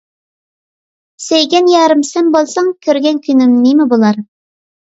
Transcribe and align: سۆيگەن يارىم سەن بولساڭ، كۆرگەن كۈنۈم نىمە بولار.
سۆيگەن 1.25 1.69
يارىم 1.73 2.01
سەن 2.13 2.31
بولساڭ، 2.37 2.73
كۆرگەن 2.87 3.23
كۈنۈم 3.29 3.55
نىمە 3.67 3.89
بولار. 3.93 4.23